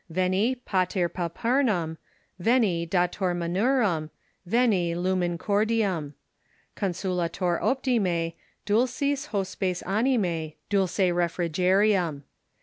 [0.09, 1.97] Veni, Pater pauperum,
[2.39, 4.09] Veni, Dator munerum,
[4.47, 6.11] Veni, Lumen cordiura:
[6.75, 8.33] Consolator optime,
[8.65, 12.23] Dulcis hospes animae, Dulce refrigerium.